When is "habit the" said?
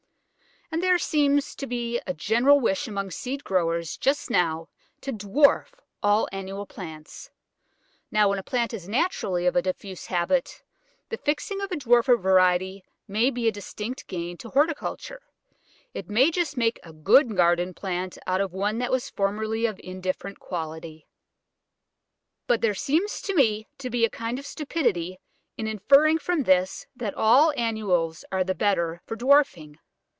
10.05-11.17